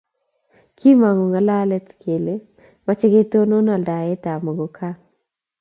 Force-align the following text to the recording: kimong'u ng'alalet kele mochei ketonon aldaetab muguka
kimong'u 0.77 1.25
ng'alalet 1.29 1.87
kele 2.01 2.35
mochei 2.85 3.11
ketonon 3.13 3.67
aldaetab 3.75 4.39
muguka 4.45 4.87